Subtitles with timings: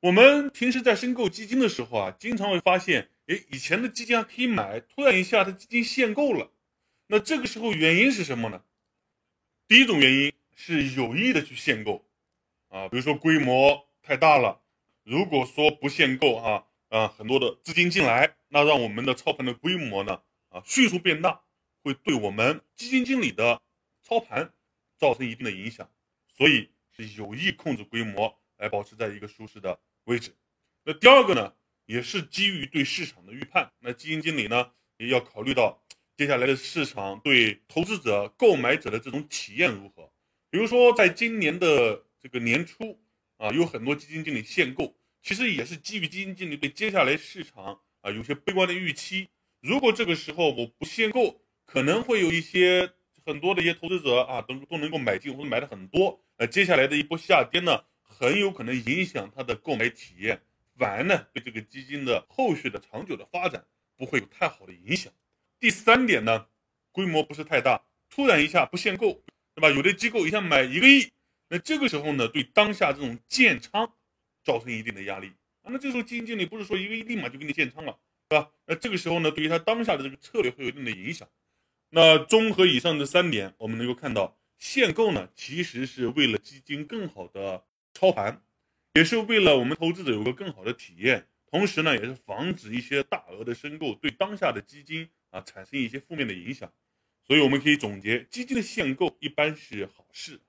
[0.00, 6.52] 我们平时在申购基金的时候啊，经常会发现，诶，以前的基金还可以买，突然一下它基金限购了，
[7.08, 8.62] 那这个时候原因是什么呢？
[9.66, 12.06] 第一种原因是有意的去限购，
[12.68, 14.62] 啊，比如说规模太大了，
[15.02, 21.40] 如果说不限购啊，啊，很多的资金进来，那让我们的操盘的规模呢，啊，迅速变大，
[21.82, 23.60] 会对我们基金经理的
[24.00, 24.52] 操盘
[24.96, 25.90] 造成一定的影响，
[26.28, 29.80] 所以是有意控制规模来保持在一个舒适的。
[30.08, 30.34] 位置，
[30.84, 31.52] 那第二个呢，
[31.84, 33.70] 也是基于对市场的预判。
[33.78, 35.78] 那基金经理呢，也要考虑到
[36.16, 40.10] 接下来的市场对投资者、购买者的这种体验如何。
[40.48, 42.98] 比如说，在今年的这个年初
[43.36, 49.28] 啊，有很多基金经理限购，其实也是基于基金经理对接下来市场啊有些悲观的预期。
[49.60, 52.90] 如果这个时候我不限购，可能会有一些
[53.26, 56.18] 很多的一些投资者啊都都能够买进或者买的很多。
[56.38, 57.84] 那接下来的一波下跌呢？
[58.18, 60.40] 很有可能影响他的购买体验，
[60.76, 63.64] 反而呢对这个基金的后续的长久的发展
[63.96, 65.12] 不会有太好的影响。
[65.60, 66.46] 第三点呢，
[66.90, 69.22] 规模不是太大，突然一下不限购，
[69.54, 69.70] 对吧？
[69.70, 71.08] 有的机构一下买一个亿，
[71.48, 73.92] 那这个时候呢，对当下这种建仓
[74.42, 75.32] 造成一定的压力。
[75.62, 77.96] 那这时候基金经理不是说一个亿立马就给你建仓了，
[78.28, 78.50] 对吧？
[78.66, 81.28] 那这个时候呢，对于他当下的这个策略会有一定的影响。
[81.90, 87.64] 那综合以上这三点，我们能够看到，限购呢其实是为了基金更好的。
[87.98, 88.40] 操盘
[88.94, 96.72] 也是为了我们投资者有个更好的体验，同时呢，也是防止一些大额的申购对当下的基金啊产生一些负面的影响。
[97.26, 100.40] 所以我们可以总结，基金的限购一般是好事。